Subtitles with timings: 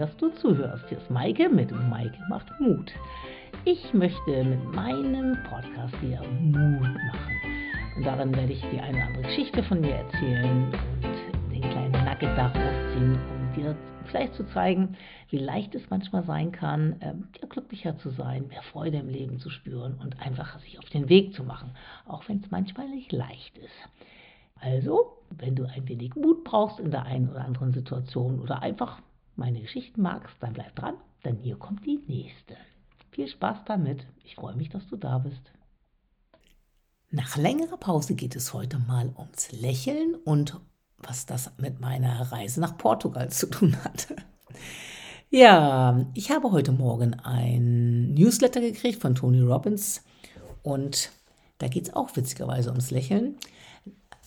[0.00, 0.88] dass du zuhörst.
[0.88, 2.90] Hier ist Maike mit Maike macht Mut.
[3.66, 7.36] Ich möchte mit meinem Podcast dir Mut machen.
[7.96, 12.34] Und darin werde ich dir eine andere Geschichte von mir erzählen und den kleinen Nugget
[12.34, 13.76] daraus ziehen, um dir
[14.06, 14.96] vielleicht zu zeigen,
[15.28, 17.12] wie leicht es manchmal sein kann, ja,
[17.46, 21.34] glücklicher zu sein, mehr Freude im Leben zu spüren und einfach sich auf den Weg
[21.34, 21.72] zu machen,
[22.06, 23.88] auch wenn es manchmal nicht leicht ist.
[24.62, 29.02] Also, wenn du ein wenig Mut brauchst in der einen oder anderen Situation oder einfach
[29.40, 30.94] meine Geschichten magst, dann bleib dran,
[31.24, 32.56] denn hier kommt die nächste.
[33.10, 34.06] Viel Spaß damit.
[34.22, 35.40] Ich freue mich, dass du da bist.
[37.10, 40.60] Nach längerer Pause geht es heute mal ums Lächeln und
[40.98, 44.14] was das mit meiner Reise nach Portugal zu tun hat.
[45.30, 50.04] Ja, ich habe heute Morgen ein Newsletter gekriegt von Tony Robbins
[50.62, 51.12] und
[51.58, 53.36] da geht es auch witzigerweise ums Lächeln.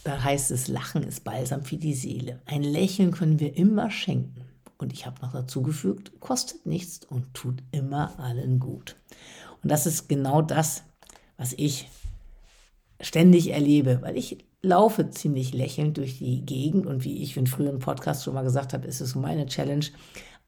[0.03, 2.41] Da heißt es, Lachen ist balsam für die Seele.
[2.45, 4.52] Ein Lächeln können wir immer schenken.
[4.83, 8.97] Und ich habe noch dazu gefügt, kostet nichts und tut immer allen gut.
[9.63, 10.83] Und das ist genau das,
[11.37, 11.89] was ich
[12.99, 17.79] ständig erlebe, weil ich laufe ziemlich lächelnd durch die Gegend und wie ich in früheren
[17.79, 19.85] Podcasts schon mal gesagt habe, ist es meine Challenge,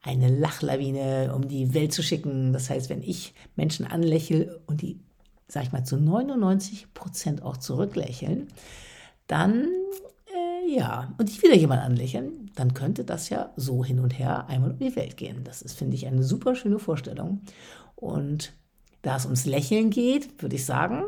[0.01, 2.53] eine Lachlawine um die Welt zu schicken.
[2.53, 4.99] Das heißt, wenn ich Menschen anlächle und die,
[5.47, 8.47] sag ich mal, zu 99 Prozent auch zurücklächeln,
[9.27, 9.67] dann
[10.75, 14.71] ja, und ich wieder jemand anlächeln, dann könnte das ja so hin und her einmal
[14.71, 15.43] um die Welt gehen.
[15.45, 17.41] Das ist, finde ich, eine super schöne Vorstellung.
[17.95, 18.53] Und
[19.01, 21.03] da es ums Lächeln geht, würde ich sagen,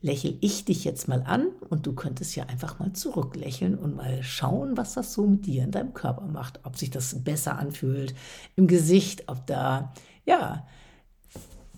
[0.00, 4.20] lächel ich dich jetzt mal an und du könntest ja einfach mal zurücklächeln und mal
[4.24, 6.60] schauen, was das so mit dir in deinem Körper macht.
[6.64, 8.14] Ob sich das besser anfühlt
[8.56, 9.92] im Gesicht, ob da,
[10.26, 10.66] ja,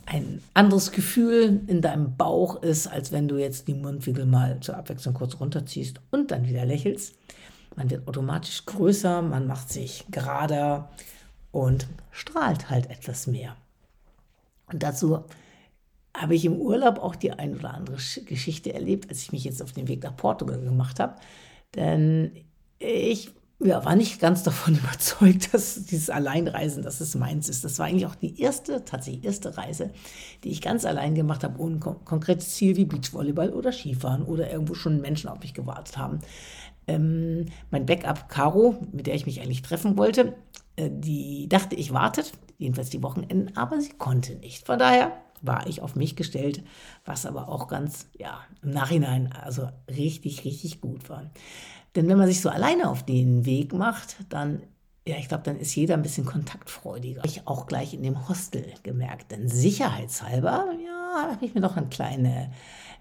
[0.06, 4.76] ein anderes Gefühl in deinem Bauch ist, als wenn du jetzt die Mundwinkel mal zur
[4.76, 7.14] Abwechslung kurz runterziehst und dann wieder lächelst.
[7.76, 10.90] Man wird automatisch größer, man macht sich gerader
[11.50, 13.56] und strahlt halt etwas mehr.
[14.70, 15.24] Und dazu
[16.16, 19.62] habe ich im Urlaub auch die ein oder andere Geschichte erlebt, als ich mich jetzt
[19.62, 21.16] auf den Weg nach Portugal gemacht habe.
[21.74, 22.32] Denn
[22.78, 23.30] ich
[23.60, 27.64] ja, war nicht ganz davon überzeugt, dass dieses Alleinreisen, dass es meins ist.
[27.64, 29.90] Das war eigentlich auch die erste, tatsächlich erste Reise,
[30.42, 34.50] die ich ganz allein gemacht habe, ohne kon konkretes Ziel wie Beachvolleyball oder Skifahren oder
[34.50, 36.20] irgendwo schon Menschen auf mich gewartet haben.
[36.86, 40.34] Ähm, mein Backup Caro, mit der ich mich eigentlich treffen wollte,
[40.76, 44.66] äh, die dachte, ich wartet, jedenfalls die Wochenenden, aber sie konnte nicht.
[44.66, 45.12] Von daher
[45.46, 46.62] war ich auf mich gestellt,
[47.04, 51.30] was aber auch ganz, ja, im Nachhinein also richtig, richtig gut war.
[51.94, 54.62] Denn wenn man sich so alleine auf den Weg macht, dann,
[55.06, 57.22] ja, ich glaube, dann ist jeder ein bisschen kontaktfreudiger.
[57.24, 61.88] Ich auch gleich in dem Hostel gemerkt, denn sicherheitshalber, ja, habe ich mir doch eine
[61.88, 62.50] kleine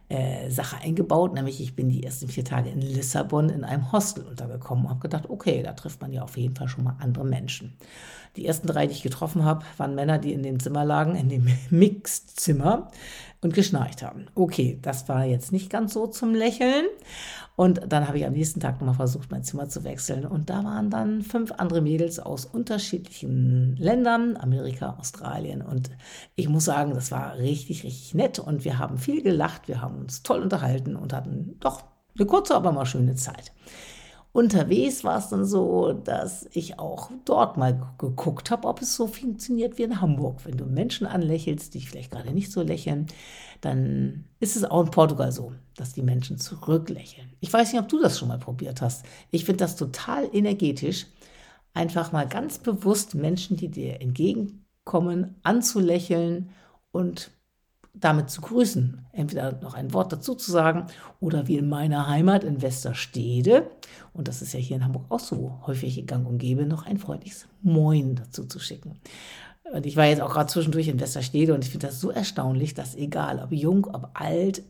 [0.09, 4.25] äh, Sache eingebaut, nämlich ich bin die ersten vier Tage in Lissabon in einem Hostel
[4.25, 7.25] untergekommen und habe gedacht, okay, da trifft man ja auf jeden Fall schon mal andere
[7.25, 7.73] Menschen.
[8.35, 11.29] Die ersten drei, die ich getroffen habe, waren Männer, die in dem Zimmer lagen, in
[11.29, 12.89] dem Mixzimmer
[13.43, 14.27] und geschnarcht haben.
[14.35, 16.85] Okay, das war jetzt nicht ganz so zum Lächeln.
[17.55, 20.25] Und dann habe ich am nächsten Tag nochmal versucht, mein Zimmer zu wechseln.
[20.25, 25.61] Und da waren dann fünf andere Mädels aus unterschiedlichen Ländern, Amerika, Australien.
[25.61, 25.91] Und
[26.35, 28.39] ich muss sagen, das war richtig, richtig nett.
[28.39, 31.83] Und wir haben viel gelacht, wir haben uns toll unterhalten und hatten doch
[32.17, 33.51] eine kurze, aber mal schöne Zeit.
[34.33, 39.05] Unterwegs war es dann so, dass ich auch dort mal geguckt habe, ob es so
[39.05, 40.43] funktioniert wie in Hamburg.
[40.43, 43.05] Wenn du Menschen anlächelst, die vielleicht gerade nicht so lächeln,
[43.61, 47.29] dann ist es auch in Portugal so, dass die Menschen zurücklächeln.
[47.41, 49.05] Ich weiß nicht, ob du das schon mal probiert hast.
[49.29, 51.05] Ich finde das total energetisch,
[51.75, 56.49] einfach mal ganz bewusst Menschen, die dir entgegenkommen, anzulächeln
[56.91, 57.29] und
[57.93, 59.05] damit zu grüßen.
[59.11, 60.87] Entweder noch ein Wort dazu zu sagen
[61.19, 63.69] oder wie in meiner Heimat in Westerstede,
[64.13, 66.97] und das ist ja hier in Hamburg auch so häufig gang und gäbe, noch ein
[66.97, 68.99] freundliches Moin dazu zu schicken.
[69.71, 72.73] Und ich war jetzt auch gerade zwischendurch in Westerstede und ich finde das so erstaunlich,
[72.73, 74.63] dass egal, ob jung, ob alt,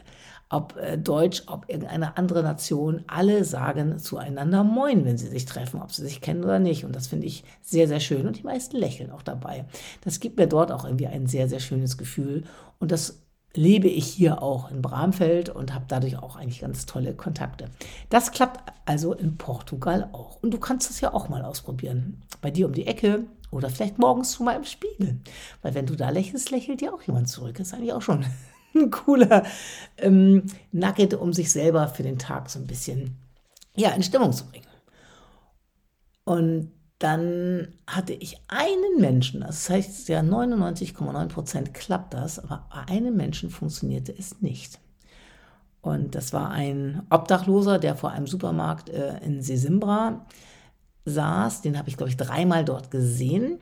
[0.50, 5.82] ob äh, Deutsch, ob irgendeine andere Nation, alle sagen zueinander Moin, wenn sie sich treffen,
[5.82, 6.86] ob sie sich kennen oder nicht.
[6.86, 8.28] Und das finde ich sehr, sehr schön.
[8.28, 9.66] Und die meisten lächeln auch dabei.
[10.02, 12.44] Das gibt mir dort auch irgendwie ein sehr, sehr schönes Gefühl.
[12.80, 13.24] Und das
[13.56, 17.70] lebe ich hier auch in Bramfeld und habe dadurch auch eigentlich ganz tolle Kontakte.
[18.10, 20.42] Das klappt also in Portugal auch.
[20.42, 22.22] Und du kannst das ja auch mal ausprobieren.
[22.42, 25.20] Bei dir um die Ecke oder vielleicht morgens schon mal im Spiegel.
[25.62, 27.56] Weil wenn du da lächelst, lächelt dir auch jemand zurück.
[27.58, 28.26] Das ist eigentlich auch schon
[28.76, 29.44] ein cooler
[29.98, 33.18] ähm, Nugget, um sich selber für den Tag so ein bisschen
[33.76, 34.68] ja, in Stimmung zu bringen.
[36.26, 42.94] Und dann hatte ich einen Menschen, das heißt ja 99,9 Prozent klappt das, aber bei
[42.94, 44.80] einem Menschen funktionierte es nicht.
[45.82, 50.26] Und das war ein Obdachloser, der vor einem Supermarkt äh, in Sesimbra
[51.04, 53.60] saß, den habe ich, glaube ich, dreimal dort gesehen.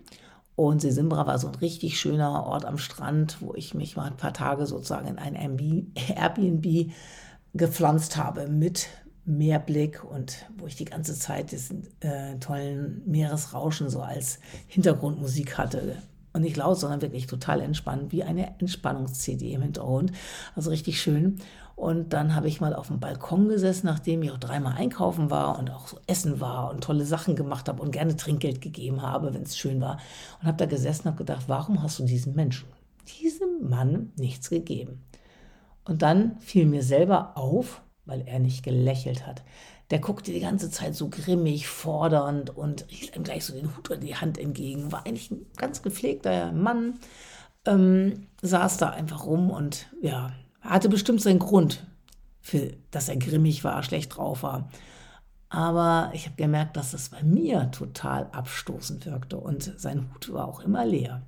[0.55, 4.17] Und Sesimbra war so ein richtig schöner Ort am Strand, wo ich mich mal ein
[4.17, 5.57] paar Tage sozusagen in ein
[6.15, 6.91] Airbnb
[7.53, 8.87] gepflanzt habe mit
[9.25, 15.97] Meerblick und wo ich die ganze Zeit diesen äh, tollen Meeresrauschen so als Hintergrundmusik hatte.
[16.33, 20.13] Und nicht laut, sondern wirklich total entspannt, wie eine Entspannungs-CD im Hintergrund.
[20.55, 21.41] Also richtig schön.
[21.81, 25.57] Und dann habe ich mal auf dem Balkon gesessen, nachdem ich auch dreimal einkaufen war
[25.57, 29.33] und auch so essen war und tolle Sachen gemacht habe und gerne Trinkgeld gegeben habe,
[29.33, 29.97] wenn es schön war.
[30.39, 32.67] Und habe da gesessen und gedacht, warum hast du diesem Menschen,
[33.19, 35.03] diesem Mann nichts gegeben?
[35.83, 39.41] Und dann fiel mir selber auf, weil er nicht gelächelt hat.
[39.89, 43.89] Der guckte die ganze Zeit so grimmig, fordernd und hielt ihm gleich so den Hut
[43.89, 44.91] in die Hand entgegen.
[44.91, 46.99] War eigentlich ein ganz gepflegter Mann,
[47.65, 50.31] ähm, saß da einfach rum und ja,
[50.61, 51.85] hatte bestimmt seinen Grund,
[52.39, 54.69] für, dass er grimmig war, schlecht drauf war.
[55.49, 60.47] Aber ich habe gemerkt, dass das bei mir total abstoßend wirkte und sein Hut war
[60.47, 61.23] auch immer leer.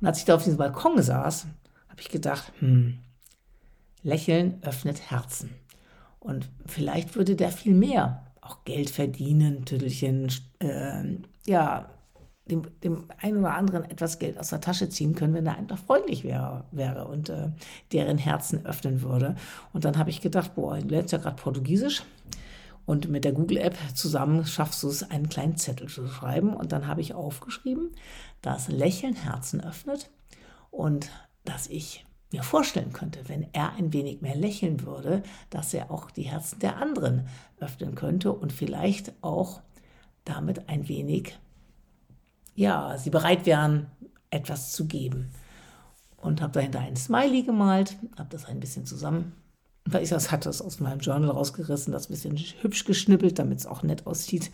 [0.00, 1.46] Und als ich da auf diesem Balkon saß,
[1.88, 2.98] habe ich gedacht, hm,
[4.02, 5.50] Lächeln öffnet Herzen.
[6.18, 11.04] Und vielleicht würde der viel mehr auch Geld verdienen, Tüttelchen, äh,
[11.46, 11.90] ja,
[12.46, 15.78] dem, dem einen oder anderen etwas Geld aus der Tasche ziehen können, wenn er einfach
[15.78, 17.48] freundlich wäre, wäre und äh,
[17.92, 19.36] deren Herzen öffnen würde.
[19.72, 22.02] Und dann habe ich gedacht, boah, du lernst ja gerade Portugiesisch.
[22.86, 26.54] Und mit der Google-App zusammen schaffst du es, einen kleinen Zettel zu schreiben.
[26.54, 27.92] Und dann habe ich aufgeschrieben,
[28.42, 30.10] dass Lächeln Herzen öffnet
[30.70, 31.10] und
[31.44, 36.10] dass ich mir vorstellen könnte, wenn er ein wenig mehr lächeln würde, dass er auch
[36.10, 39.60] die Herzen der anderen öffnen könnte und vielleicht auch
[40.24, 41.38] damit ein wenig,
[42.54, 43.86] ja, sie bereit wären,
[44.30, 45.30] etwas zu geben.
[46.16, 49.32] Und habe dahinter ein Smiley gemalt, habe das ein bisschen zusammen
[49.86, 53.58] weil ich das hatte, es aus meinem Journal rausgerissen, das ein bisschen hübsch geschnippelt, damit
[53.58, 54.50] es auch nett aussieht.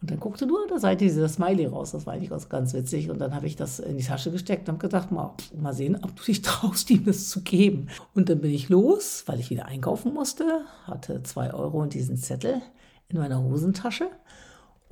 [0.00, 1.92] Und dann guckte nur an der Seite dieser Smiley raus.
[1.92, 3.08] Das war eigentlich ganz witzig.
[3.08, 5.96] Und dann habe ich das in die Tasche gesteckt und habe gedacht, mal, mal sehen,
[6.02, 7.88] ob du dich traust, ihm das zu geben.
[8.14, 12.16] Und dann bin ich los, weil ich wieder einkaufen musste, hatte zwei Euro und diesen
[12.16, 12.60] Zettel
[13.08, 14.10] in meiner Hosentasche.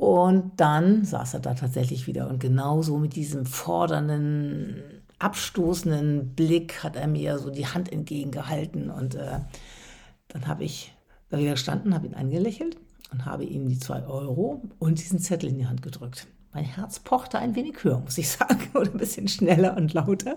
[0.02, 4.82] Und dann saß er da tatsächlich wieder und genauso mit diesem fordernden,
[5.20, 9.38] abstoßenden Blick hat er mir so die Hand entgegengehalten und äh,
[10.26, 10.92] dann habe ich
[11.28, 12.78] da wieder gestanden, habe ihn angelächelt
[13.12, 16.26] und habe ihm die zwei Euro und diesen Zettel in die Hand gedrückt.
[16.52, 20.36] Mein Herz pochte ein wenig höher, muss ich sagen, oder ein bisschen schneller und lauter.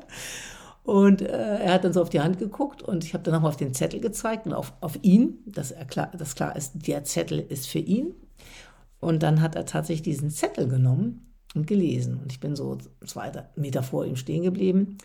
[0.84, 3.50] Und äh, er hat dann so auf die Hand geguckt und ich habe dann nochmal
[3.50, 7.04] auf den Zettel gezeigt und auf, auf ihn, dass, er klar, dass klar ist, der
[7.04, 8.14] Zettel ist für ihn.
[9.06, 12.19] Und dann hat er tatsächlich diesen Zettel genommen und gelesen.
[12.22, 14.98] Und ich bin so zwei Meter vor ihm stehen geblieben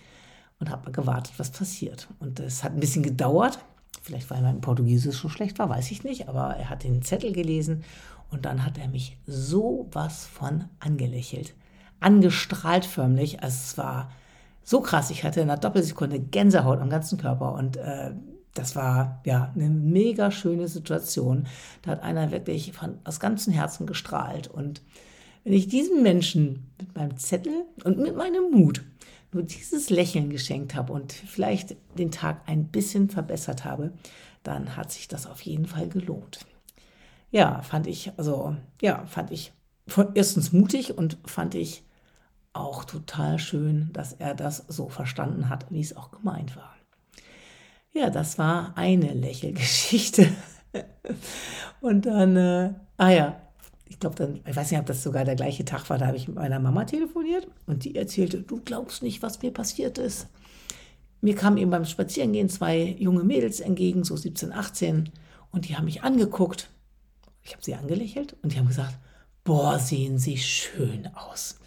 [0.58, 2.08] und habe gewartet, was passiert.
[2.19, 3.58] Und es hat ein bisschen gedauert,
[4.02, 7.32] Vielleicht, weil mein Portugiesisch so schlecht war, weiß ich nicht, aber er hat den Zettel
[7.32, 7.85] gelesen
[8.31, 11.55] und dann hat er mich so was von angelächelt.
[12.00, 13.43] Angestrahlt förmlich.
[13.43, 14.11] Also es war
[14.62, 15.11] so krass.
[15.11, 18.12] Ich hatte in einer Doppelsekunde Gänsehaut am ganzen Körper und äh,
[18.55, 21.47] das war ja eine mega schöne Situation.
[21.82, 24.49] Da hat einer wirklich von, aus ganzem Herzen gestrahlt.
[24.49, 24.82] Und
[25.44, 28.82] wenn ich diesem Menschen mit meinem Zettel und mit meinem Mut
[29.32, 33.93] nur dieses Lächeln geschenkt habe und vielleicht den Tag ein bisschen verbessert habe,
[34.43, 36.41] dann hat sich das auf jeden Fall gelohnt.
[37.31, 39.52] Ja, fand ich, also, ja, fand ich
[39.87, 41.85] von, erstens mutig und fand ich
[42.52, 46.75] auch total schön, dass er das so verstanden hat, wie es auch gemeint war.
[47.92, 50.28] Ja, das war eine Lächelgeschichte.
[51.80, 53.42] und dann, äh, ah ja,
[53.87, 56.16] ich glaube dann, ich weiß nicht, ob das sogar der gleiche Tag war, da habe
[56.16, 60.28] ich mit meiner Mama telefoniert und die erzählte, du glaubst nicht, was mir passiert ist.
[61.20, 65.11] Mir kamen eben beim Spazierengehen zwei junge Mädels entgegen, so 17, 18,
[65.50, 66.70] und die haben mich angeguckt.
[67.42, 68.97] Ich habe sie angelächelt und die haben gesagt,
[69.42, 71.59] boah, sehen sie schön aus.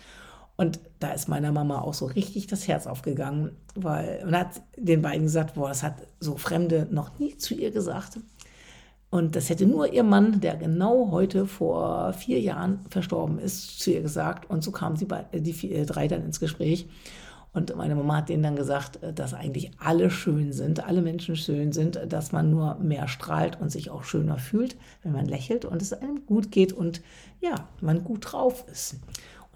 [0.56, 5.02] Und da ist meiner Mama auch so richtig das Herz aufgegangen, weil man hat den
[5.02, 8.20] beiden gesagt, boah, das hat so Fremde noch nie zu ihr gesagt.
[9.10, 13.92] Und das hätte nur ihr Mann, der genau heute vor vier Jahren verstorben ist, zu
[13.92, 14.50] ihr gesagt.
[14.50, 16.88] Und so kamen sie die vier, drei dann ins Gespräch.
[17.54, 21.72] Und meine Mama hat denen dann gesagt, dass eigentlich alle schön sind, alle Menschen schön
[21.72, 25.80] sind, dass man nur mehr strahlt und sich auch schöner fühlt, wenn man lächelt und
[25.84, 27.04] es einem gut geht und
[27.40, 28.96] ja, man gut drauf ist.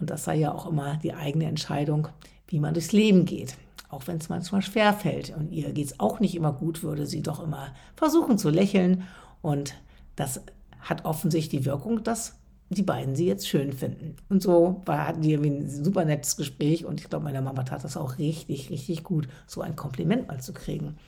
[0.00, 2.08] Und das sei ja auch immer die eigene Entscheidung,
[2.46, 3.56] wie man durchs Leben geht.
[3.90, 7.06] Auch wenn es manchmal schwer fällt und ihr geht es auch nicht immer gut, würde
[7.06, 9.04] sie doch immer versuchen zu lächeln
[9.40, 9.74] und
[10.16, 10.42] das
[10.80, 12.38] hat offensichtlich die Wirkung, dass
[12.70, 14.16] die beiden sie jetzt schön finden.
[14.28, 17.82] Und so war, hatten die ein super nettes Gespräch und ich glaube, meiner Mama tat
[17.82, 20.98] das auch richtig, richtig gut, so ein Kompliment mal zu kriegen.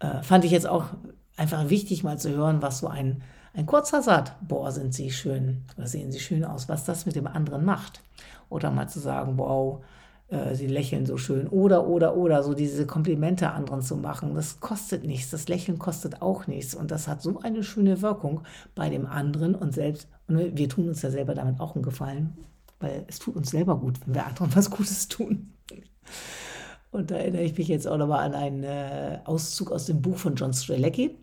[0.00, 0.86] Äh, fand ich jetzt auch
[1.36, 3.22] einfach wichtig, mal zu hören, was so ein,
[3.54, 7.14] ein kurzer Satz, boah, sind sie schön oder sehen sie schön aus, was das mit
[7.14, 8.00] dem anderen macht.
[8.50, 9.82] Oder mal zu sagen, wow,
[10.28, 11.46] äh, sie lächeln so schön.
[11.48, 14.34] Oder, oder, oder, so diese Komplimente anderen zu machen.
[14.34, 15.30] Das kostet nichts.
[15.30, 16.74] Das Lächeln kostet auch nichts.
[16.74, 18.42] Und das hat so eine schöne Wirkung
[18.74, 20.08] bei dem anderen und selbst.
[20.26, 22.36] Und wir tun uns ja selber damit auch einen Gefallen,
[22.80, 25.52] weil es tut uns selber gut, wenn wir anderen was Gutes tun.
[26.90, 30.16] Und da erinnere ich mich jetzt auch nochmal an einen äh, Auszug aus dem Buch
[30.16, 31.16] von John Strelecki.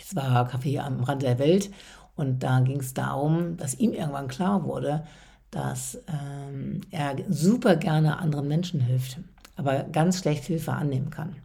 [0.00, 1.70] Es war Kaffee am Rand der Welt
[2.16, 5.04] und da ging es darum, dass ihm irgendwann klar wurde,
[5.50, 9.18] dass ähm, er super gerne anderen Menschen hilft,
[9.56, 11.36] aber ganz schlecht Hilfe annehmen kann.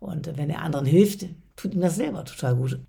[0.00, 2.80] Und wenn er anderen hilft, tut ihm das selber total gut.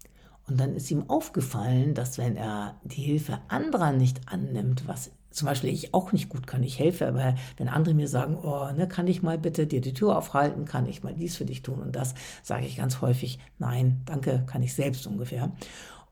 [0.48, 5.48] Und dann ist ihm aufgefallen, dass wenn er die Hilfe anderer nicht annimmt, was zum
[5.48, 8.88] Beispiel ich auch nicht gut kann, ich helfe, aber wenn andere mir sagen, oh, ne,
[8.88, 11.80] kann ich mal bitte dir die Tür aufhalten, kann ich mal dies für dich tun
[11.80, 12.14] und das,
[12.44, 15.52] sage ich ganz häufig, nein, danke, kann ich selbst ungefähr.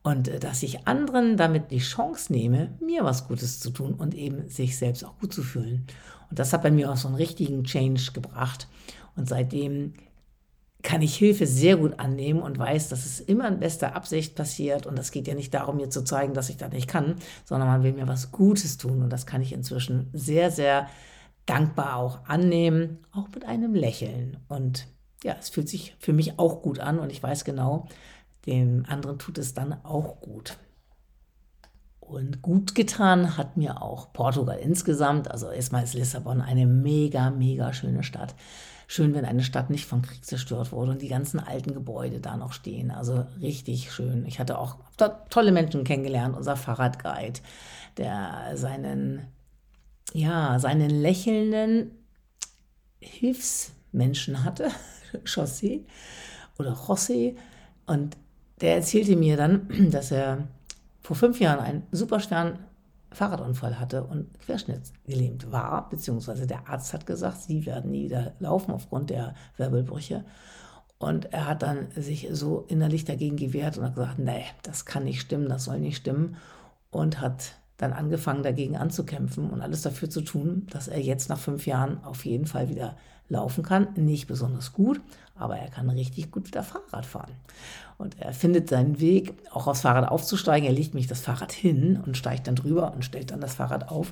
[0.04, 4.16] Und äh, dass ich anderen damit die Chance nehme, mir was Gutes zu tun und
[4.16, 5.86] eben sich selbst auch gut zu fühlen.
[6.30, 8.68] Und das hat bei mir auch so einen richtigen Change gebracht.
[9.16, 9.94] Und seitdem
[10.84, 14.86] kann ich Hilfe sehr gut annehmen und weiß, dass es immer in bester Absicht passiert.
[14.86, 17.68] Und das geht ja nicht darum, mir zu zeigen, dass ich das nicht kann, sondern
[17.68, 19.02] man will mir was Gutes tun.
[19.04, 20.88] Und das kann ich inzwischen sehr, sehr
[21.46, 24.38] dankbar auch annehmen, auch mit einem Lächeln.
[24.48, 24.88] Und
[25.24, 27.88] ja, es fühlt sich für mich auch gut an und ich weiß genau,
[28.46, 30.58] dem anderen tut es dann auch gut.
[32.00, 35.32] Und gut getan hat mir auch Portugal insgesamt.
[35.32, 38.36] Also erstmal ist Lissabon eine mega, mega schöne Stadt.
[38.94, 42.36] Schön, wenn eine Stadt nicht vom Krieg zerstört wurde und die ganzen alten Gebäude da
[42.36, 42.92] noch stehen.
[42.92, 44.26] Also richtig schön.
[44.26, 44.76] Ich hatte auch
[45.30, 46.36] tolle Menschen kennengelernt.
[46.36, 47.40] Unser Fahrradguide,
[47.96, 49.28] der seinen,
[50.12, 51.92] ja, seinen lächelnden
[53.00, 54.68] Hilfsmenschen hatte,
[55.24, 55.86] José
[56.60, 57.38] oder José.
[57.86, 58.18] Und
[58.60, 60.50] der erzählte mir dann, dass er
[61.00, 62.60] vor fünf Jahren einen superschweren
[63.12, 68.72] Fahrradunfall hatte und querschnittsgelähmt war, beziehungsweise der Arzt hat gesagt, sie werden nie wieder laufen
[68.72, 70.24] aufgrund der Wirbelbrüche.
[70.98, 75.04] Und er hat dann sich so innerlich dagegen gewehrt und hat gesagt, nee, das kann
[75.04, 76.38] nicht stimmen, das soll nicht stimmen.
[76.92, 81.40] Und hat dann angefangen, dagegen anzukämpfen und alles dafür zu tun, dass er jetzt nach
[81.40, 82.96] fünf Jahren auf jeden Fall wieder
[83.28, 83.88] laufen kann.
[83.96, 85.02] Nicht besonders gut,
[85.34, 87.32] aber er kann richtig gut wieder Fahrrad fahren.
[88.02, 90.68] Und er findet seinen Weg, auch aufs Fahrrad aufzusteigen.
[90.68, 93.90] Er legt mich das Fahrrad hin und steigt dann drüber und stellt dann das Fahrrad
[93.90, 94.12] auf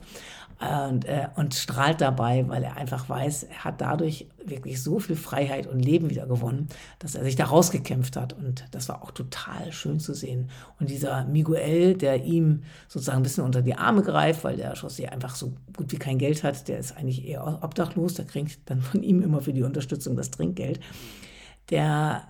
[0.60, 5.16] und, äh, und strahlt dabei, weil er einfach weiß, er hat dadurch wirklich so viel
[5.16, 6.68] Freiheit und Leben wieder gewonnen,
[7.00, 8.34] dass er sich da rausgekämpft hat.
[8.34, 10.50] Und das war auch total schön zu sehen.
[10.80, 15.08] Und dieser Miguel, der ihm sozusagen ein bisschen unter die Arme greift, weil der José
[15.08, 18.82] einfach so gut wie kein Geld hat, der ist eigentlich eher obdachlos, der kriegt dann
[18.82, 20.82] von ihm immer für die Unterstützung das Trinkgeld.
[21.70, 22.24] Der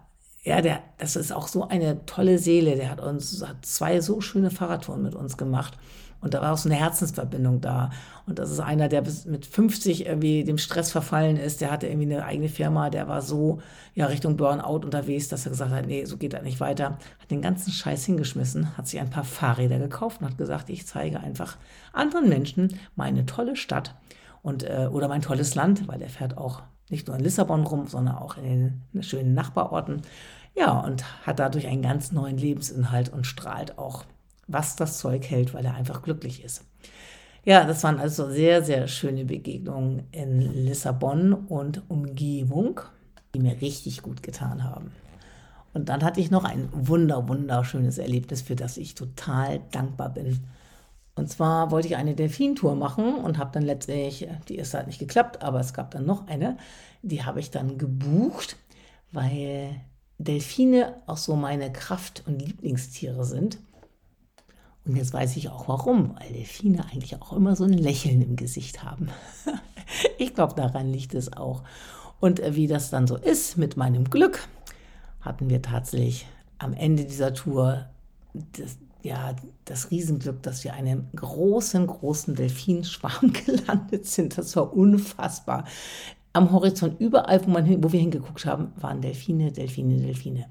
[0.50, 2.76] ja, der, das ist auch so eine tolle Seele.
[2.76, 5.78] Der hat uns hat zwei so schöne Fahrradtouren mit uns gemacht.
[6.22, 7.92] Und da war auch so eine Herzensverbindung da.
[8.26, 11.62] Und das ist einer, der bis mit 50 irgendwie dem Stress verfallen ist.
[11.62, 12.90] Der hatte irgendwie eine eigene Firma.
[12.90, 13.60] Der war so
[13.94, 16.98] ja Richtung Burnout unterwegs, dass er gesagt hat, nee, so geht er nicht weiter.
[17.20, 20.88] Hat den ganzen Scheiß hingeschmissen, hat sich ein paar Fahrräder gekauft und hat gesagt, ich
[20.88, 21.58] zeige einfach
[21.94, 23.94] anderen Menschen meine tolle Stadt
[24.42, 27.88] und äh, oder mein tolles Land, weil er fährt auch nicht nur in Lissabon rum,
[27.88, 30.02] sondern auch in den schönen Nachbarorten.
[30.56, 34.06] Ja, und hat dadurch einen ganz neuen Lebensinhalt und strahlt auch
[34.48, 36.66] was das Zeug hält, weil er einfach glücklich ist.
[37.46, 42.82] Ja, das waren also sehr, sehr schöne Begegnungen in Lissabon und Umgebung,
[43.34, 44.92] die mir richtig gut getan haben.
[45.74, 50.46] Und dann hatte ich noch ein wunder, wunderschönes Erlebnis, für das ich total dankbar bin.
[51.16, 55.00] Und zwar wollte ich eine Delfintour machen und habe dann letztlich, die ist halt nicht
[55.00, 56.58] geklappt, aber es gab dann noch eine,
[57.02, 58.58] die habe ich dann gebucht,
[59.12, 59.80] weil
[60.20, 63.58] Delfine auch so meine Kraft- und Lieblingstiere sind.
[64.86, 68.36] Und jetzt weiß ich auch warum, weil Delfine eigentlich auch immer so ein Lächeln im
[68.36, 69.10] Gesicht haben.
[70.18, 71.64] ich glaube, daran liegt es auch.
[72.20, 74.48] Und äh, wie das dann so ist mit meinem Glück,
[75.22, 77.86] hatten wir tatsächlich am Ende dieser Tour
[78.34, 84.38] das, ja, das Riesenglück, dass wir einen großen, großen Delfinschwarm gelandet sind.
[84.38, 85.66] Das war unfassbar.
[86.32, 90.46] Am Horizont überall, wo, man hin, wo wir hingeguckt haben, waren Delfine, Delfine, Delfine.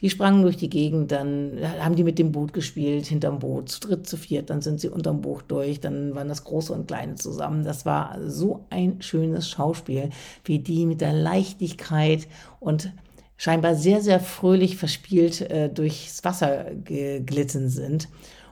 [0.00, 3.80] Die sprangen durch die Gegend, dann haben die mit dem Boot gespielt, hinterm Boot, zu
[3.80, 7.16] dritt, zu viert, dann sind sie unterm Buch durch, dann waren das Große und Kleine
[7.16, 7.64] zusammen.
[7.64, 10.10] Das war so ein schönes Schauspiel,
[10.44, 12.28] wie die mit der Leichtigkeit
[12.60, 12.92] und
[13.36, 18.08] scheinbar sehr, sehr fröhlich verspielt äh, durchs Wasser geglitten sind.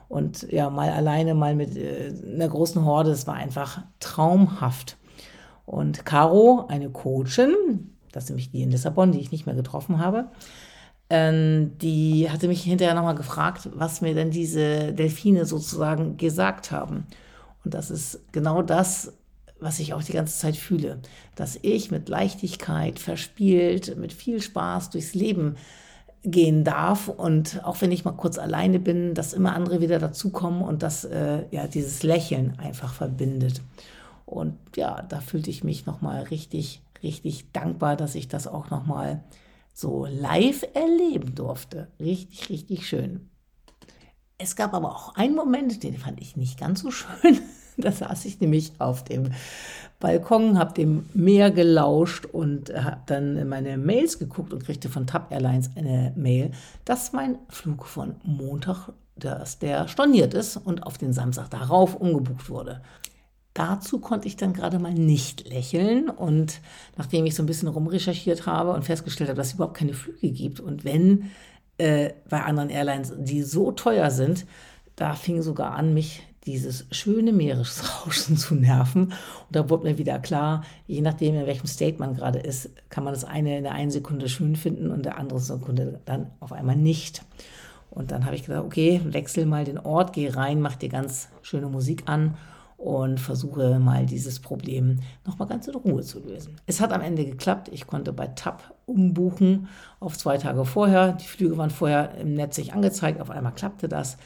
[0.09, 4.97] Und ja, mal alleine, mal mit äh, einer großen Horde, es war einfach traumhaft.
[5.67, 7.55] Und Caro, eine Coachin,
[8.13, 10.31] das ist nämlich die in Lissabon, die ich nicht mehr getroffen habe,
[11.09, 17.07] Ähm, die hatte mich hinterher nochmal gefragt, was mir denn diese Delfine sozusagen gesagt haben.
[17.63, 19.13] Und das ist genau das,
[19.59, 20.99] was ich auch die ganze Zeit fühle,
[21.35, 25.55] dass ich mit Leichtigkeit, verspielt, mit viel Spaß durchs Leben
[26.23, 30.61] gehen darf und auch wenn ich mal kurz alleine bin, dass immer andere wieder dazukommen
[30.61, 33.61] und dass äh, ja dieses Lächeln einfach verbindet.
[34.27, 39.23] Und ja, da fühlte ich mich nochmal richtig, richtig dankbar, dass ich das auch nochmal
[39.73, 41.87] so live erleben durfte.
[41.97, 43.29] Richtig, richtig schön.
[44.37, 47.39] Es gab aber auch einen Moment, den fand ich nicht ganz so schön.
[47.79, 49.33] Da saß ich nämlich auf dem
[49.99, 55.31] Balkon, habe dem Meer gelauscht und habe dann meine Mails geguckt und kriegte von TAP
[55.31, 56.49] Airlines eine Mail,
[56.85, 62.49] dass mein Flug von Montag, dass der storniert ist und auf den Samstag darauf umgebucht
[62.49, 62.81] wurde.
[63.57, 66.61] Dazu konnte ich dann gerade mal nicht lächeln und
[66.95, 70.29] nachdem ich so ein bisschen rumrecherchiert habe und festgestellt habe, dass es überhaupt keine Flüge
[70.29, 71.31] gibt und wenn
[71.79, 74.45] äh, bei anderen Airlines, die so teuer sind,
[74.95, 79.05] da fing sogar an, mich dieses schöne Meeresrauschen zu nerven.
[79.05, 79.15] Und
[79.49, 83.15] da wurde mir wieder klar, je nachdem, in welchem State man gerade ist, kann man
[83.15, 86.75] das eine in der einen Sekunde schön finden und der andere Sekunde dann auf einmal
[86.75, 87.23] nicht.
[87.89, 91.29] Und dann habe ich gesagt, okay, wechsel mal den Ort, geh rein, mach dir ganz
[91.41, 92.37] schöne Musik an
[92.77, 96.55] und versuche mal dieses Problem nochmal ganz in Ruhe zu lösen.
[96.67, 97.69] Es hat am Ende geklappt.
[97.73, 99.67] Ich konnte bei TAP umbuchen
[99.99, 101.13] auf zwei Tage vorher.
[101.13, 103.19] Die Flüge waren vorher im Netz sich angezeigt.
[103.19, 104.17] Auf einmal klappte das.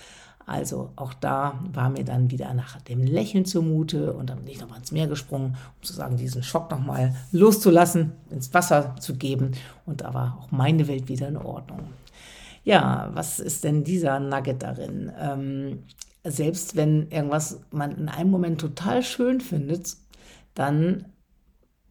[0.46, 4.60] Also auch da war mir dann wieder nach dem Lächeln zumute und dann bin ich
[4.60, 9.52] nochmal ins Meer gesprungen, um sozusagen diesen Schock nochmal loszulassen, ins Wasser zu geben.
[9.86, 11.80] Und da war auch meine Welt wieder in Ordnung.
[12.64, 15.12] Ja, was ist denn dieser Nugget darin?
[15.20, 15.84] Ähm,
[16.24, 19.98] selbst wenn irgendwas man in einem Moment total schön findet,
[20.54, 21.06] dann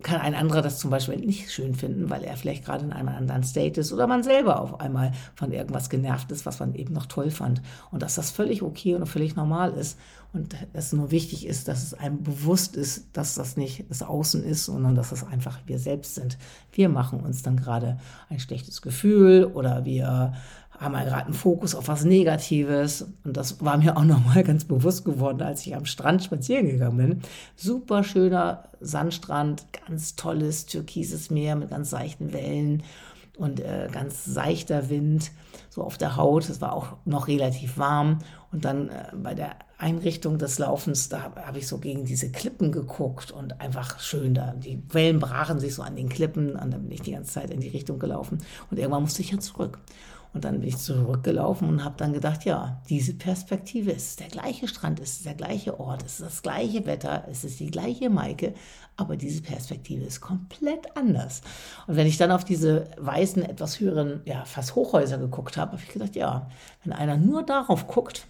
[0.03, 3.09] kann ein anderer das zum Beispiel nicht schön finden, weil er vielleicht gerade in einem
[3.09, 6.95] anderen State ist oder man selber auf einmal von irgendwas genervt ist, was man eben
[6.95, 7.61] noch toll fand.
[7.91, 9.99] Und dass das völlig okay und völlig normal ist
[10.33, 14.43] und es nur wichtig ist, dass es einem bewusst ist, dass das nicht das Außen
[14.45, 16.39] ist, sondern dass es einfach wir selbst sind.
[16.73, 20.35] Wir machen uns dann gerade ein schlechtes Gefühl oder wir
[20.80, 23.06] haben wir gerade einen Fokus auf was Negatives.
[23.25, 26.97] Und das war mir auch nochmal ganz bewusst geworden, als ich am Strand spazieren gegangen
[26.97, 27.21] bin.
[27.54, 32.82] Super schöner Sandstrand, ganz tolles türkises Meer mit ganz seichten Wellen
[33.36, 35.32] und äh, ganz seichter Wind
[35.69, 36.49] so auf der Haut.
[36.49, 38.19] Es war auch noch relativ warm.
[38.50, 42.30] Und dann äh, bei der Einrichtung des Laufens, da habe hab ich so gegen diese
[42.30, 44.52] Klippen geguckt und einfach schön da.
[44.52, 47.50] Die Wellen brachen sich so an den Klippen und dann bin ich die ganze Zeit
[47.50, 48.38] in die Richtung gelaufen.
[48.71, 49.78] Und irgendwann musste ich ja zurück.
[50.32, 54.69] Und dann bin ich zurückgelaufen und habe dann gedacht, ja, diese Perspektive ist der gleiche
[54.69, 58.54] Strand, ist der gleiche Ort, ist das gleiche Wetter, es ist die gleiche Maike,
[58.97, 61.43] aber diese Perspektive ist komplett anders.
[61.88, 65.82] Und wenn ich dann auf diese weißen, etwas höheren, ja, fast Hochhäuser geguckt habe, habe
[65.82, 66.49] ich gedacht, ja,
[66.84, 68.26] wenn einer nur darauf guckt,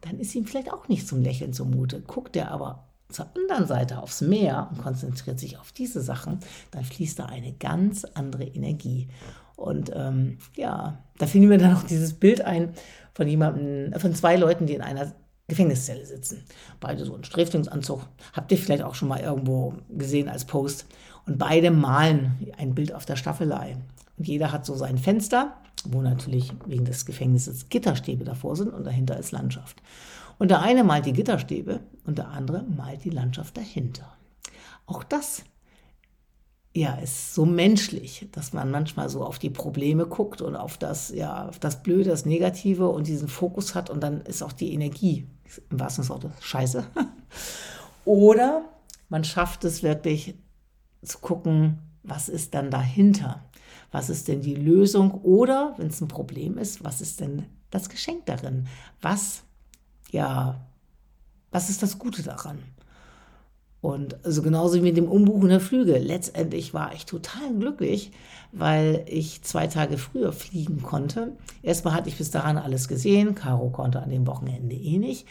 [0.00, 2.00] dann ist ihm vielleicht auch nicht zum Lächeln zumute.
[2.00, 6.84] Guckt er aber zur anderen Seite aufs Meer und konzentriert sich auf diese Sachen, dann
[6.84, 9.08] fließt da eine ganz andere Energie.
[9.56, 12.74] Und ähm, ja, da fiel mir dann auch dieses Bild ein
[13.14, 15.12] von jemandem, von zwei Leuten, die in einer
[15.46, 16.44] Gefängniszelle sitzen.
[16.80, 18.00] Beide so in Sträflingsanzug.
[18.32, 20.86] Habt ihr vielleicht auch schon mal irgendwo gesehen als Post.
[21.26, 23.76] Und beide malen ein Bild auf der Staffelei.
[24.16, 28.84] Und jeder hat so sein Fenster, wo natürlich wegen des Gefängnisses Gitterstäbe davor sind und
[28.84, 29.82] dahinter ist Landschaft.
[30.38, 34.16] Und der eine malt die Gitterstäbe und der andere malt die Landschaft dahinter.
[34.86, 35.44] Auch das
[36.76, 41.10] ja, ist so menschlich, dass man manchmal so auf die Probleme guckt und auf das,
[41.10, 44.72] ja, auf das Blöde, das Negative und diesen Fokus hat und dann ist auch die
[44.72, 45.28] Energie,
[45.70, 46.84] im wahrsten Sinne scheiße.
[48.04, 48.64] Oder
[49.08, 50.34] man schafft es wirklich
[51.02, 53.44] zu gucken, was ist dann dahinter?
[53.92, 55.12] Was ist denn die Lösung?
[55.22, 58.66] Oder, wenn es ein Problem ist, was ist denn das Geschenk darin?
[59.00, 59.44] Was,
[60.10, 60.60] ja,
[61.52, 62.58] was ist das Gute daran?
[63.84, 65.98] Und also genauso wie mit dem Umbuchen der Flüge.
[65.98, 68.12] Letztendlich war ich total glücklich,
[68.50, 71.36] weil ich zwei Tage früher fliegen konnte.
[71.62, 73.34] Erstmal hatte ich bis dahin alles gesehen.
[73.34, 75.26] Caro konnte an dem Wochenende eh nicht.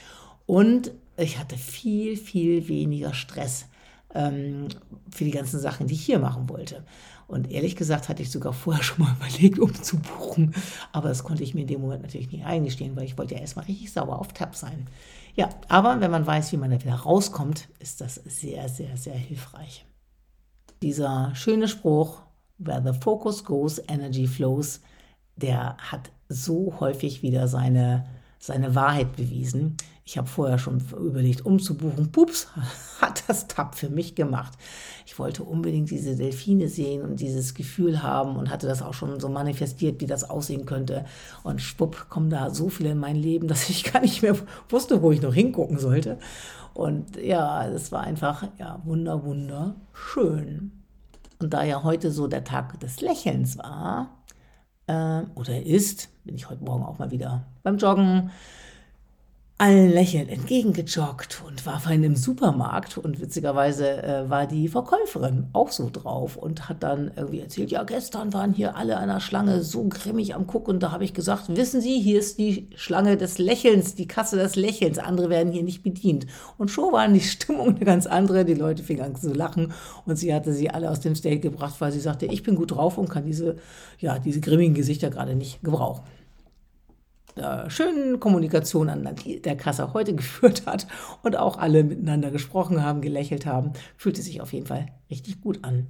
[0.46, 3.66] Und ich hatte viel, viel weniger Stress
[4.14, 4.68] ähm,
[5.10, 6.84] für die ganzen Sachen, die ich hier machen wollte.
[7.28, 10.54] Und ehrlich gesagt hatte ich sogar vorher schon mal überlegt, umzubuchen.
[10.92, 13.42] Aber das konnte ich mir in dem Moment natürlich nicht eingestehen, weil ich wollte ja
[13.42, 14.88] erstmal richtig sauber auf Tab sein.
[15.36, 19.16] Ja, aber wenn man weiß, wie man da wieder rauskommt, ist das sehr, sehr, sehr
[19.16, 19.86] hilfreich.
[20.82, 22.22] Dieser schöne Spruch,
[22.60, 24.82] where the focus goes, energy flows,
[25.36, 28.06] der hat so häufig wieder seine,
[28.44, 29.78] seine Wahrheit bewiesen.
[30.04, 32.12] Ich habe vorher schon überlegt, umzubuchen.
[32.12, 32.50] Pups,
[33.02, 34.52] hat das TAP für mich gemacht.
[35.06, 39.22] Ich wollte unbedingt diese Delfine sehen und dieses Gefühl haben und hatte das auch schon
[39.22, 41.06] so manifestiert, wie das aussehen könnte.
[41.44, 44.36] Und schwupp, kommen da so viele in mein Leben, dass ich gar nicht mehr
[44.68, 46.20] wusste, wo ich noch hingucken sollte.
[46.74, 50.84] Und ja, es war einfach, ja, wunder, wunderschön.
[51.40, 54.10] Und da ja heute so der Tag des Lächelns war,
[54.88, 58.32] äh, oder ist, bin ich heute Morgen auch mal wieder beim Joggen,
[59.64, 62.98] allen lächelnd entgegengejoggt und war vorhin im Supermarkt.
[62.98, 67.84] Und witzigerweise äh, war die Verkäuferin auch so drauf und hat dann irgendwie erzählt, ja,
[67.84, 70.74] gestern waren hier alle an der Schlange so grimmig am Gucken.
[70.74, 74.36] Und da habe ich gesagt, wissen Sie, hier ist die Schlange des Lächelns, die Kasse
[74.36, 76.28] des Lächelns, andere werden hier nicht bedient.
[76.58, 79.72] Und schon war die Stimmung eine ganz andere, die Leute fingen an zu lachen
[80.06, 82.72] und sie hatte sie alle aus dem State gebracht, weil sie sagte, ich bin gut
[82.72, 83.56] drauf und kann diese,
[84.00, 86.04] ja, diese grimmigen Gesichter gerade nicht gebrauchen
[87.36, 90.88] äh, schönen Kommunikation an der Kasse heute geführt hat
[91.24, 95.64] und auch alle miteinander gesprochen haben, gelächelt haben, fühlte sich auf jeden Fall richtig gut
[95.64, 95.88] an.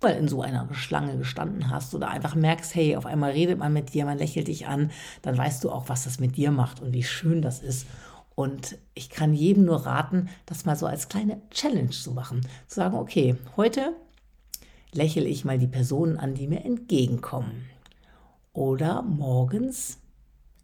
[0.00, 3.72] Weil in so einer Schlange gestanden hast oder einfach merkst, hey, auf einmal redet man
[3.72, 4.90] mit dir, man lächelt dich an,
[5.22, 7.86] dann weißt du auch, was das mit dir macht und wie schön das ist.
[8.34, 12.40] Und ich kann jedem nur raten, das mal so als kleine Challenge zu machen.
[12.66, 13.94] Zu sagen, okay, heute
[14.92, 17.66] lächle ich mal die Personen an, die mir entgegenkommen.
[18.54, 19.98] Oder morgens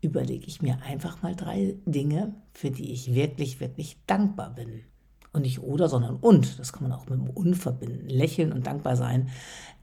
[0.00, 4.84] überlege ich mir einfach mal drei Dinge, für die ich wirklich, wirklich dankbar bin.
[5.32, 6.58] Und nicht oder, sondern und.
[6.58, 8.08] Das kann man auch mit dem und verbinden.
[8.08, 9.28] Lächeln und dankbar sein.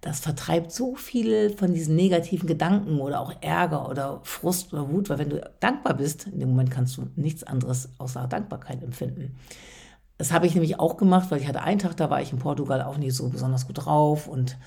[0.02, 5.10] Das vertreibt so viele von diesen negativen Gedanken oder auch Ärger oder Frust oder Wut,
[5.10, 9.36] weil wenn du dankbar bist, in dem Moment kannst du nichts anderes außer Dankbarkeit empfinden.
[10.17, 12.39] Das habe ich nämlich auch gemacht, weil ich hatte einen Tag, da war ich in
[12.39, 14.58] Portugal auch nicht so besonders gut drauf und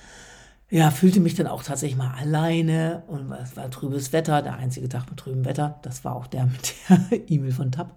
[0.71, 4.87] ja, fühlte mich dann auch tatsächlich mal alleine und es war trübes Wetter, der einzige
[4.87, 5.79] Tag mit trübem Wetter.
[5.81, 7.91] Das war auch der mit der E-Mail von TAP.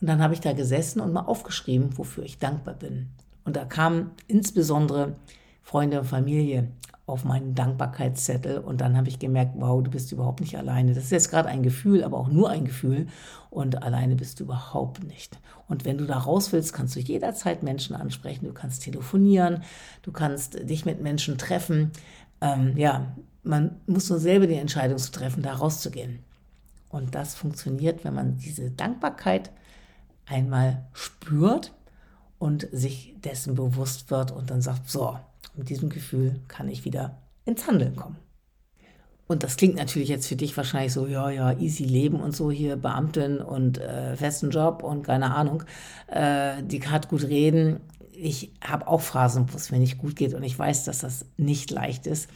[0.00, 3.08] Und dann habe ich da gesessen und mal aufgeschrieben, wofür ich dankbar bin.
[3.44, 5.16] Und da kamen insbesondere
[5.64, 6.68] Freunde und Familie
[7.08, 10.94] auf meinen Dankbarkeitszettel und dann habe ich gemerkt, wow, du bist überhaupt nicht alleine.
[10.94, 13.06] Das ist jetzt gerade ein Gefühl, aber auch nur ein Gefühl
[13.50, 15.38] und alleine bist du überhaupt nicht.
[15.68, 19.62] Und wenn du da raus willst, kannst du jederzeit Menschen ansprechen, du kannst telefonieren,
[20.02, 21.92] du kannst dich mit Menschen treffen.
[22.40, 23.06] Ähm, ja,
[23.42, 26.20] man muss nur selber die Entscheidung zu treffen, da rauszugehen.
[26.90, 29.50] Und das funktioniert, wenn man diese Dankbarkeit
[30.26, 31.72] einmal spürt
[32.38, 35.18] und sich dessen bewusst wird und dann sagt, so,
[35.56, 38.16] mit diesem Gefühl kann ich wieder ins Handeln kommen.
[39.28, 42.50] Und das klingt natürlich jetzt für dich wahrscheinlich so, ja, ja, easy Leben und so
[42.50, 45.64] hier, Beamtin und äh, festen Job und keine Ahnung,
[46.06, 47.80] äh, die hat gut reden.
[48.10, 51.26] Ich habe auch Phasen, wo es mir nicht gut geht und ich weiß, dass das
[51.36, 52.30] nicht leicht ist.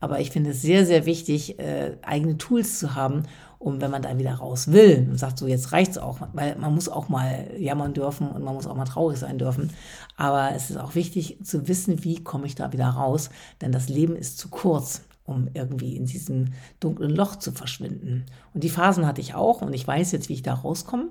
[0.00, 3.22] Aber ich finde es sehr, sehr wichtig, äh, eigene Tools zu haben,
[3.58, 6.74] um, wenn man da wieder raus will und sagt, so jetzt reicht's auch, weil man
[6.74, 9.70] muss auch mal jammern dürfen und man muss auch mal traurig sein dürfen.
[10.16, 13.30] Aber es ist auch wichtig zu wissen, wie komme ich da wieder raus,
[13.60, 18.24] denn das Leben ist zu kurz um irgendwie in diesem dunklen Loch zu verschwinden.
[18.54, 21.08] Und die Phasen hatte ich auch und ich weiß jetzt, wie ich da rauskomme.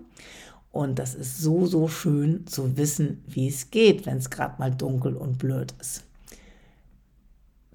[0.71, 4.71] Und das ist so, so schön zu wissen, wie es geht, wenn es gerade mal
[4.71, 6.03] dunkel und blöd ist.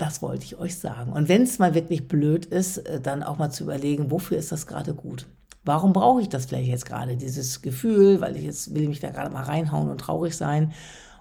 [0.01, 1.13] Das wollte ich euch sagen.
[1.13, 4.51] Und wenn es mal wirklich blöd ist, äh, dann auch mal zu überlegen, wofür ist
[4.51, 5.27] das gerade gut?
[5.63, 9.11] Warum brauche ich das vielleicht jetzt gerade, dieses Gefühl, weil ich jetzt will mich da
[9.11, 10.73] gerade mal reinhauen und traurig sein?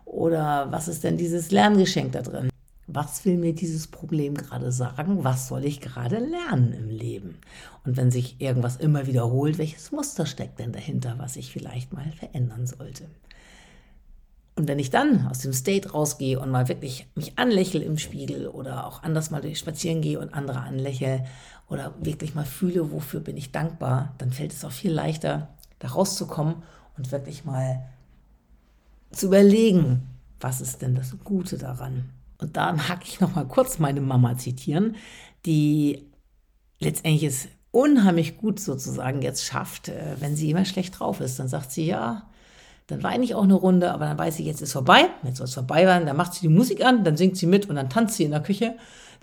[0.05, 2.49] Oder was ist denn dieses Lerngeschenk da drin?
[2.87, 5.25] Was will mir dieses Problem gerade sagen?
[5.25, 7.37] Was soll ich gerade lernen im Leben?
[7.83, 12.09] Und wenn sich irgendwas immer wiederholt, welches Muster steckt denn dahinter, was ich vielleicht mal
[12.17, 13.09] verändern sollte?
[14.59, 18.49] Und wenn ich dann aus dem State rausgehe und mal wirklich mich anlächle im Spiegel
[18.49, 21.23] oder auch anders mal spazieren gehe und andere anlächle
[21.69, 25.47] oder wirklich mal fühle, wofür bin ich dankbar, dann fällt es auch viel leichter,
[25.79, 26.55] da rauszukommen
[26.97, 27.85] und wirklich mal
[29.11, 30.05] zu überlegen,
[30.41, 32.09] was ist denn das Gute daran?
[32.37, 34.97] Und da mag ich noch mal kurz meine Mama zitieren,
[35.45, 36.05] die
[36.81, 41.39] letztendlich es unheimlich gut sozusagen jetzt schafft, äh, wenn sie immer schlecht drauf ist.
[41.39, 42.29] Dann sagt sie, ja,
[42.89, 45.05] dann weine ich auch eine Runde, aber dann weiß sie, jetzt ist vorbei.
[45.23, 46.07] Jetzt soll es vorbei sein.
[46.07, 48.31] Dann macht sie die Musik an, dann singt sie mit und dann tanzt sie in
[48.31, 48.75] der Küche.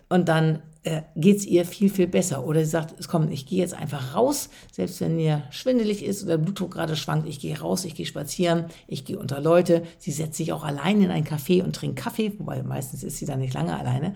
[0.09, 2.47] Und dann äh, geht es ihr viel, viel besser.
[2.47, 6.23] Oder sie sagt, es kommt, ich gehe jetzt einfach raus, selbst wenn mir schwindelig ist
[6.23, 9.83] oder der Blutdruck gerade schwankt, ich gehe raus, ich gehe spazieren, ich gehe unter Leute.
[9.99, 13.27] Sie setzt sich auch allein in ein Café und trinkt Kaffee, wobei meistens ist sie
[13.27, 14.15] dann nicht lange alleine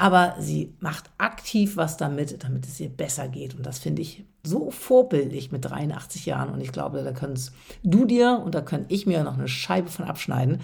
[0.00, 3.54] aber sie macht aktiv was damit, damit es ihr besser geht.
[3.54, 6.48] Und das finde ich so vorbildlich mit 83 Jahren.
[6.48, 9.90] Und ich glaube, da kannst du dir und da kann ich mir noch eine Scheibe
[9.90, 10.60] von abschneiden,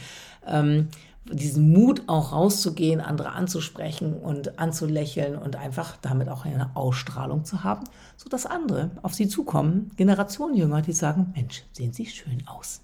[0.47, 0.89] ähm,
[1.33, 7.65] diesen Mut auch rauszugehen, andere anzusprechen und anzulächeln und einfach damit auch eine Ausstrahlung zu
[7.65, 7.85] haben,
[8.17, 12.81] sodass andere auf sie zukommen, Generationen die sagen, Mensch, sehen Sie schön aus.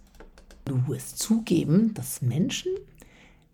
[0.65, 2.73] Du wirst zugeben, dass Menschen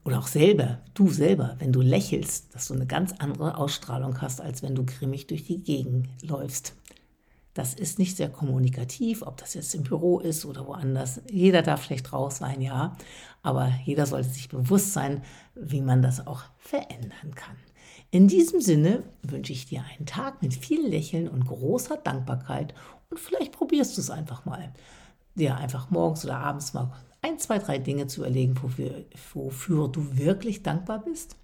[0.04, 4.40] oder auch selber, du selber, wenn du lächelst, dass du eine ganz andere Ausstrahlung hast,
[4.40, 6.74] als wenn du grimmig durch die Gegend läufst.
[7.58, 11.20] Das ist nicht sehr kommunikativ, ob das jetzt im Büro ist oder woanders.
[11.28, 12.96] Jeder darf schlecht raus sein, ja.
[13.42, 15.24] Aber jeder sollte sich bewusst sein,
[15.56, 17.56] wie man das auch verändern kann.
[18.12, 22.74] In diesem Sinne wünsche ich dir einen Tag mit viel Lächeln und großer Dankbarkeit
[23.10, 24.72] und vielleicht probierst du es einfach mal.
[25.34, 26.92] Dir einfach morgens oder abends mal
[27.22, 31.34] ein, zwei, drei Dinge zu überlegen, wofür, wofür du wirklich dankbar bist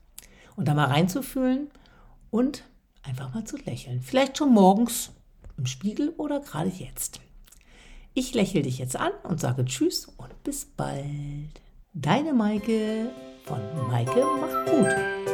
[0.54, 1.72] und da mal reinzufühlen
[2.30, 2.62] und
[3.02, 4.00] einfach mal zu lächeln.
[4.00, 5.10] Vielleicht schon morgens
[5.56, 7.20] im Spiegel oder gerade jetzt.
[8.14, 11.60] Ich lächle dich jetzt an und sage Tschüss und bis bald.
[11.92, 13.10] Deine Maike
[13.44, 15.33] von Maike macht Mut.